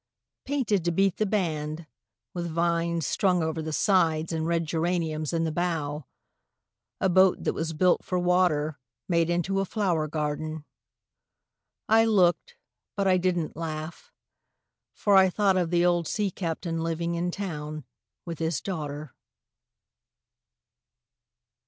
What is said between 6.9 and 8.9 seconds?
a boat that was built for water